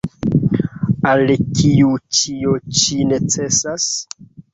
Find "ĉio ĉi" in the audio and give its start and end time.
2.19-2.97